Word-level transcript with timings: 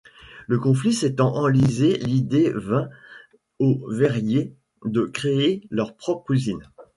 Le 0.47 0.57
conflit 0.57 0.93
s’étant 0.95 1.35
enlisé, 1.35 1.99
l’idée 1.99 2.51
vint 2.55 2.89
aux 3.59 3.87
verriers 3.91 4.55
de 4.83 5.03
créer 5.05 5.67
leur 5.69 5.95
propre 5.95 6.31
usine. 6.31 6.67